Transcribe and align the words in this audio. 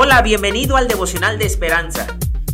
Hola, 0.00 0.22
bienvenido 0.22 0.76
al 0.76 0.86
devocional 0.86 1.40
de 1.40 1.46
esperanza. 1.46 2.06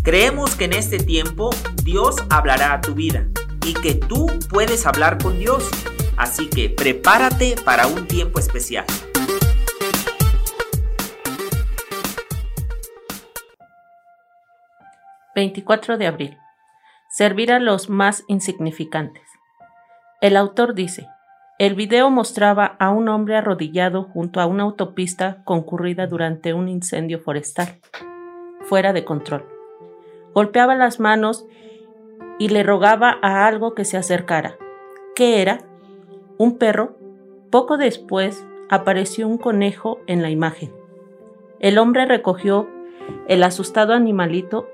Creemos 0.02 0.56
que 0.56 0.64
en 0.64 0.72
este 0.72 0.96
tiempo 0.96 1.50
Dios 1.82 2.16
hablará 2.30 2.72
a 2.72 2.80
tu 2.80 2.94
vida 2.94 3.26
y 3.66 3.74
que 3.74 3.94
tú 3.94 4.28
puedes 4.48 4.86
hablar 4.86 5.18
con 5.22 5.38
Dios. 5.38 5.68
Así 6.16 6.48
que 6.48 6.70
prepárate 6.70 7.56
para 7.62 7.86
un 7.86 8.08
tiempo 8.08 8.38
especial. 8.38 8.86
...24 15.36 15.98
de 15.98 16.06
abril... 16.06 16.38
...servir 17.10 17.52
a 17.52 17.58
los 17.58 17.90
más 17.90 18.24
insignificantes... 18.26 19.28
...el 20.22 20.38
autor 20.38 20.74
dice... 20.74 21.08
El 21.56 21.76
video 21.76 22.10
mostraba 22.10 22.74
a 22.80 22.90
un 22.90 23.08
hombre 23.08 23.36
arrodillado 23.36 24.02
junto 24.02 24.40
a 24.40 24.46
una 24.46 24.64
autopista 24.64 25.44
concurrida 25.44 26.08
durante 26.08 26.52
un 26.52 26.68
incendio 26.68 27.20
forestal, 27.20 27.78
fuera 28.62 28.92
de 28.92 29.04
control. 29.04 29.44
Golpeaba 30.34 30.74
las 30.74 30.98
manos 30.98 31.46
y 32.40 32.48
le 32.48 32.64
rogaba 32.64 33.18
a 33.22 33.46
algo 33.46 33.76
que 33.76 33.84
se 33.84 33.96
acercara. 33.96 34.56
¿Qué 35.14 35.42
era? 35.42 35.60
Un 36.38 36.58
perro. 36.58 36.96
Poco 37.52 37.76
después 37.76 38.44
apareció 38.68 39.28
un 39.28 39.38
conejo 39.38 40.00
en 40.08 40.22
la 40.22 40.30
imagen. 40.30 40.72
El 41.60 41.78
hombre 41.78 42.04
recogió 42.04 42.68
el 43.28 43.44
asustado 43.44 43.94
animalito 43.94 44.66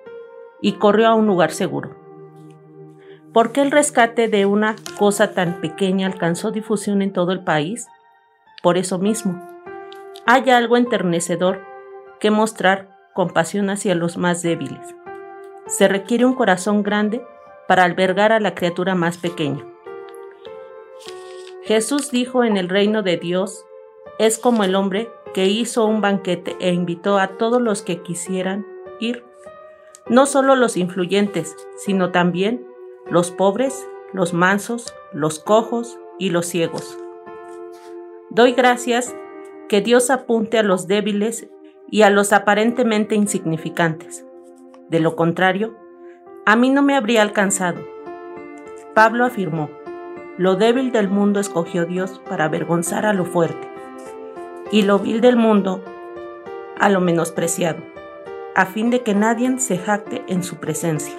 y 0.62 0.72
corrió 0.78 1.08
a 1.08 1.14
un 1.14 1.26
lugar 1.26 1.50
seguro. 1.50 1.99
¿Por 3.32 3.52
qué 3.52 3.60
el 3.62 3.70
rescate 3.70 4.26
de 4.26 4.44
una 4.44 4.74
cosa 4.98 5.34
tan 5.34 5.60
pequeña 5.60 6.08
alcanzó 6.08 6.50
difusión 6.50 7.00
en 7.00 7.12
todo 7.12 7.30
el 7.30 7.44
país? 7.44 7.86
Por 8.60 8.76
eso 8.76 8.98
mismo, 8.98 9.40
hay 10.26 10.50
algo 10.50 10.76
enternecedor 10.76 11.60
que 12.18 12.32
mostrar 12.32 12.88
compasión 13.14 13.70
hacia 13.70 13.94
los 13.94 14.16
más 14.16 14.42
débiles. 14.42 14.80
Se 15.68 15.86
requiere 15.86 16.24
un 16.24 16.34
corazón 16.34 16.82
grande 16.82 17.22
para 17.68 17.84
albergar 17.84 18.32
a 18.32 18.40
la 18.40 18.56
criatura 18.56 18.96
más 18.96 19.16
pequeña. 19.16 19.64
Jesús 21.62 22.10
dijo 22.10 22.42
en 22.42 22.56
el 22.56 22.68
reino 22.68 23.02
de 23.02 23.16
Dios, 23.16 23.64
es 24.18 24.38
como 24.38 24.64
el 24.64 24.74
hombre 24.74 25.08
que 25.34 25.46
hizo 25.46 25.86
un 25.86 26.00
banquete 26.00 26.56
e 26.58 26.72
invitó 26.72 27.18
a 27.18 27.38
todos 27.38 27.62
los 27.62 27.82
que 27.82 28.02
quisieran 28.02 28.66
ir, 28.98 29.24
no 30.08 30.26
solo 30.26 30.56
los 30.56 30.76
influyentes, 30.76 31.54
sino 31.76 32.10
también 32.10 32.69
los 33.10 33.30
pobres, 33.30 33.88
los 34.12 34.32
mansos, 34.32 34.94
los 35.12 35.38
cojos 35.40 35.98
y 36.18 36.30
los 36.30 36.46
ciegos. 36.46 36.96
Doy 38.30 38.52
gracias 38.52 39.14
que 39.68 39.80
Dios 39.80 40.10
apunte 40.10 40.58
a 40.58 40.62
los 40.62 40.86
débiles 40.86 41.48
y 41.90 42.02
a 42.02 42.10
los 42.10 42.32
aparentemente 42.32 43.16
insignificantes. 43.16 44.24
De 44.88 45.00
lo 45.00 45.16
contrario, 45.16 45.76
a 46.46 46.54
mí 46.54 46.70
no 46.70 46.82
me 46.82 46.96
habría 46.96 47.22
alcanzado. 47.22 47.80
Pablo 48.94 49.24
afirmó, 49.24 49.70
lo 50.38 50.54
débil 50.54 50.92
del 50.92 51.08
mundo 51.08 51.40
escogió 51.40 51.86
Dios 51.86 52.20
para 52.28 52.44
avergonzar 52.44 53.06
a 53.06 53.12
lo 53.12 53.24
fuerte, 53.24 53.68
y 54.70 54.82
lo 54.82 54.98
vil 55.00 55.20
del 55.20 55.36
mundo 55.36 55.84
a 56.78 56.88
lo 56.88 57.00
menospreciado, 57.00 57.82
a 58.54 58.66
fin 58.66 58.90
de 58.90 59.02
que 59.02 59.14
nadie 59.14 59.58
se 59.58 59.78
jacte 59.78 60.22
en 60.28 60.42
su 60.42 60.56
presencia. 60.56 61.14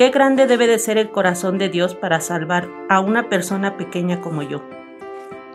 Qué 0.00 0.08
grande 0.08 0.46
debe 0.46 0.66
de 0.66 0.78
ser 0.78 0.96
el 0.96 1.10
corazón 1.10 1.58
de 1.58 1.68
Dios 1.68 1.94
para 1.94 2.22
salvar 2.22 2.70
a 2.88 3.00
una 3.00 3.28
persona 3.28 3.76
pequeña 3.76 4.22
como 4.22 4.40
yo. 4.40 4.62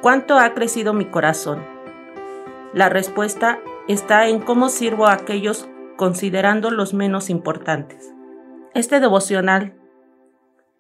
¿Cuánto 0.03 0.37
ha 0.37 0.53
crecido 0.53 0.93
mi 0.93 1.05
corazón? 1.05 1.65
La 2.71 2.87
respuesta 2.87 3.59
está 3.87 4.27
en 4.27 4.39
cómo 4.39 4.69
sirvo 4.69 5.07
a 5.07 5.13
aquellos 5.13 5.67
considerando 5.97 6.69
los 6.69 6.93
menos 6.93 7.31
importantes. 7.31 8.13
Este 8.75 8.99
devocional 8.99 9.79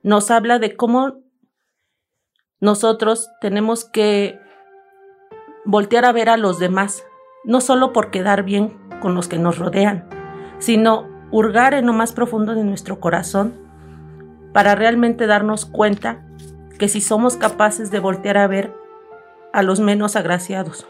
nos 0.03 0.29
habla 0.29 0.59
de 0.59 0.75
cómo 0.75 1.23
nosotros 2.59 3.31
tenemos 3.41 3.83
que 3.83 4.37
voltear 5.63 6.05
a 6.05 6.11
ver 6.11 6.29
a 6.29 6.37
los 6.37 6.59
demás, 6.59 7.03
no 7.43 7.61
solo 7.61 7.93
por 7.93 8.11
quedar 8.11 8.43
bien 8.43 8.77
con 9.01 9.15
los 9.15 9.27
que 9.27 9.39
nos 9.39 9.57
rodean, 9.57 10.07
sino 10.59 11.14
hurgar 11.35 11.73
en 11.73 11.85
lo 11.85 11.91
más 11.91 12.13
profundo 12.13 12.55
de 12.55 12.63
nuestro 12.63 13.01
corazón 13.01 13.53
para 14.53 14.73
realmente 14.73 15.27
darnos 15.27 15.65
cuenta 15.65 16.23
que 16.79 16.87
si 16.87 17.01
somos 17.01 17.35
capaces 17.35 17.91
de 17.91 17.99
voltear 17.99 18.37
a 18.37 18.47
ver 18.47 18.73
a 19.51 19.61
los 19.61 19.81
menos 19.81 20.15
agraciados, 20.15 20.87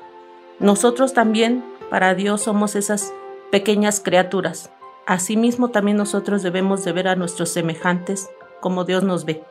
nosotros 0.59 1.15
también 1.15 1.65
para 1.89 2.13
Dios 2.13 2.43
somos 2.43 2.75
esas 2.75 3.11
pequeñas 3.51 3.99
criaturas. 3.99 4.69
Asimismo 5.07 5.71
también 5.71 5.97
nosotros 5.97 6.43
debemos 6.43 6.85
de 6.85 6.91
ver 6.91 7.07
a 7.07 7.15
nuestros 7.15 7.49
semejantes 7.49 8.29
como 8.61 8.83
Dios 8.83 9.03
nos 9.03 9.25
ve. 9.25 9.43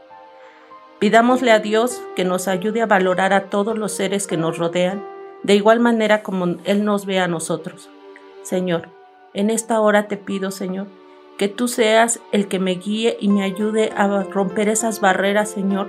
Pidámosle 1.00 1.50
a 1.50 1.58
Dios 1.58 2.00
que 2.14 2.24
nos 2.24 2.46
ayude 2.46 2.82
a 2.82 2.86
valorar 2.86 3.32
a 3.32 3.50
todos 3.50 3.76
los 3.76 3.90
seres 3.90 4.28
que 4.28 4.36
nos 4.36 4.58
rodean 4.58 5.04
de 5.42 5.56
igual 5.56 5.80
manera 5.80 6.22
como 6.22 6.54
Él 6.62 6.84
nos 6.84 7.04
ve 7.04 7.18
a 7.18 7.26
nosotros. 7.26 7.90
Señor, 8.44 8.93
en 9.34 9.50
esta 9.50 9.80
hora 9.80 10.08
te 10.08 10.16
pido, 10.16 10.50
Señor, 10.50 10.86
que 11.36 11.48
tú 11.48 11.68
seas 11.68 12.20
el 12.32 12.48
que 12.48 12.60
me 12.60 12.76
guíe 12.76 13.16
y 13.20 13.28
me 13.28 13.42
ayude 13.42 13.92
a 13.96 14.22
romper 14.22 14.68
esas 14.68 15.00
barreras, 15.00 15.50
Señor, 15.50 15.88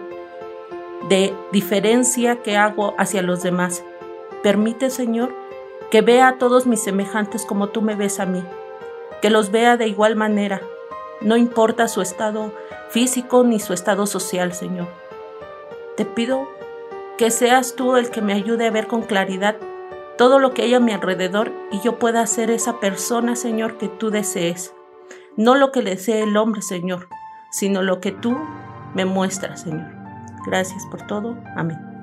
de 1.08 1.34
diferencia 1.52 2.42
que 2.42 2.58
hago 2.58 2.96
hacia 2.98 3.22
los 3.22 3.44
demás. 3.44 3.84
Permite, 4.42 4.90
Señor, 4.90 5.34
que 5.92 6.02
vea 6.02 6.28
a 6.28 6.38
todos 6.40 6.66
mis 6.66 6.84
semejantes 6.84 7.46
como 7.46 7.70
tú 7.70 7.82
me 7.84 7.96
ves 7.96 8.20
a 8.20 8.26
mí, 8.26 8.44
que 9.22 9.30
los 9.30 9.52
vea 9.52 9.78
de 9.78 9.88
igual 9.88 10.16
manera, 10.16 10.62
no 11.22 11.38
importa 11.38 11.88
su 11.88 12.02
estado 12.02 12.52
físico 12.90 13.44
ni 13.44 13.60
su 13.60 13.74
estado 13.74 14.08
social, 14.08 14.54
Señor. 14.54 14.88
Te 15.96 16.06
pido 16.06 16.48
que 17.18 17.32
seas 17.32 17.76
tú 17.76 17.96
el 17.96 18.10
que 18.10 18.22
me 18.22 18.34
ayude 18.34 18.68
a 18.68 18.72
ver 18.72 18.88
con 18.88 19.04
claridad 19.04 19.56
todo 20.18 20.40
lo 20.40 20.54
que 20.54 20.64
hay 20.64 20.74
a 20.74 20.80
mi 20.80 20.92
alrededor 20.92 21.52
y 21.72 21.82
yo 21.82 22.00
pueda 22.00 22.26
ser 22.28 22.52
esa 22.52 22.80
persona, 22.80 23.36
Señor, 23.36 23.78
que 23.78 23.88
tú 23.88 24.12
desees. 24.12 24.74
No 25.38 25.56
lo 25.56 25.72
que 25.72 25.82
desee 25.82 26.24
el 26.24 26.38
hombre, 26.38 26.62
Señor, 26.62 27.10
sino 27.52 27.82
lo 27.82 28.00
que 28.00 28.12
tú 28.12 28.38
me 28.94 29.06
muestras, 29.06 29.62
Señor. 29.62 29.92
Gracias 30.46 30.86
por 30.88 31.06
todo. 31.08 31.38
Amén. 31.56 31.95